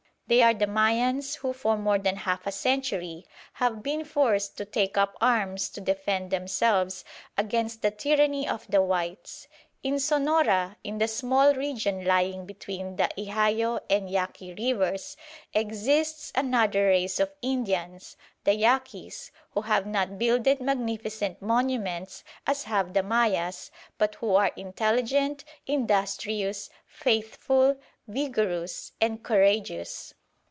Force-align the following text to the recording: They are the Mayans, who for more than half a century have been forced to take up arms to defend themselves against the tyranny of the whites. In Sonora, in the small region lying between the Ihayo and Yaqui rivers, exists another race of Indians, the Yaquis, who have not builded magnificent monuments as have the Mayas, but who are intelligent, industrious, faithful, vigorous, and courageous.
They 0.27 0.41
are 0.41 0.53
the 0.53 0.65
Mayans, 0.65 1.35
who 1.39 1.51
for 1.51 1.75
more 1.77 1.99
than 1.99 2.15
half 2.15 2.47
a 2.47 2.53
century 2.53 3.25
have 3.55 3.83
been 3.83 4.05
forced 4.05 4.55
to 4.55 4.63
take 4.63 4.97
up 4.97 5.17
arms 5.19 5.67
to 5.71 5.81
defend 5.81 6.31
themselves 6.31 7.03
against 7.37 7.81
the 7.81 7.91
tyranny 7.91 8.47
of 8.47 8.65
the 8.67 8.81
whites. 8.81 9.49
In 9.83 9.99
Sonora, 9.99 10.77
in 10.85 10.99
the 10.99 11.09
small 11.09 11.53
region 11.53 12.05
lying 12.05 12.45
between 12.45 12.95
the 12.95 13.09
Ihayo 13.17 13.81
and 13.89 14.09
Yaqui 14.09 14.53
rivers, 14.53 15.17
exists 15.53 16.31
another 16.33 16.85
race 16.87 17.19
of 17.19 17.33
Indians, 17.41 18.15
the 18.45 18.55
Yaquis, 18.55 19.31
who 19.49 19.59
have 19.63 19.85
not 19.85 20.17
builded 20.17 20.61
magnificent 20.61 21.41
monuments 21.41 22.23
as 22.47 22.63
have 22.63 22.93
the 22.93 23.03
Mayas, 23.03 23.69
but 23.97 24.15
who 24.15 24.35
are 24.35 24.53
intelligent, 24.55 25.43
industrious, 25.67 26.69
faithful, 26.87 27.75
vigorous, 28.07 28.93
and 29.01 29.23
courageous. 29.23 30.13